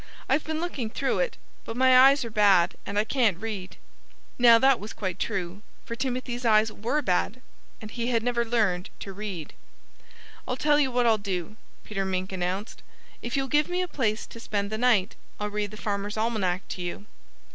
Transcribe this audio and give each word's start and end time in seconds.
"I've 0.27 0.43
been 0.43 0.59
looking 0.59 0.89
through 0.89 1.19
it; 1.19 1.37
but 1.63 1.77
my 1.77 1.95
eyes 1.95 2.25
are 2.25 2.31
bad 2.31 2.73
and 2.87 2.97
I 2.97 3.03
can't 3.03 3.37
read." 3.37 3.77
Now 4.39 4.57
that 4.57 4.79
was 4.79 4.93
quite 4.93 5.19
true; 5.19 5.61
for 5.85 5.95
Timothy's 5.95 6.43
eyes 6.43 6.71
were 6.71 7.03
bad 7.03 7.39
and 7.79 7.91
he 7.91 8.07
had 8.07 8.23
never 8.23 8.43
learned 8.43 8.89
to 9.01 9.13
read. 9.13 9.53
"I'll 10.47 10.57
tell 10.57 10.79
you 10.79 10.91
what 10.91 11.05
I'll 11.05 11.19
do," 11.19 11.55
Peter 11.83 12.03
Mink 12.03 12.31
announced. 12.31 12.81
"If 13.21 13.37
you'll 13.37 13.47
give 13.47 13.69
me 13.69 13.83
a 13.83 13.87
place 13.87 14.25
to 14.25 14.39
spend 14.39 14.71
the 14.71 14.79
night 14.79 15.15
I'll 15.39 15.51
read 15.51 15.69
the 15.69 15.77
Farmer's 15.77 16.17
Almanac 16.17 16.67
to 16.69 16.81
you." 16.81 17.05